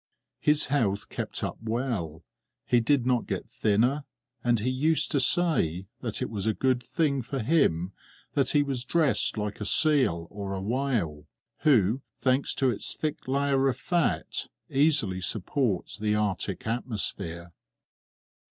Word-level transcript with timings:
His 0.39 0.65
health 0.65 1.09
kept 1.09 1.43
up 1.43 1.59
well; 1.61 2.23
he 2.65 2.79
did 2.79 3.05
not 3.05 3.27
get 3.27 3.47
thinner, 3.47 4.05
and 4.43 4.59
he 4.59 4.69
used 4.71 5.11
to 5.11 5.19
say 5.19 5.85
that 5.99 6.23
it 6.23 6.29
was 6.31 6.47
a 6.47 6.55
good 6.55 6.81
thing 6.81 7.21
for 7.21 7.37
him 7.37 7.91
that 8.33 8.49
he 8.49 8.63
was 8.63 8.83
dressed 8.83 9.37
like 9.37 9.61
a 9.61 9.65
seal 9.65 10.25
or 10.31 10.53
a 10.55 10.59
whale, 10.59 11.27
who, 11.59 12.01
thanks 12.17 12.55
to 12.55 12.71
its 12.71 12.95
thick 12.95 13.27
layer 13.27 13.67
of 13.67 13.77
fat, 13.77 14.47
easily 14.71 15.21
supports 15.21 15.99
the 15.99 16.15
Arctic 16.15 16.65
atmosphere. 16.65 17.51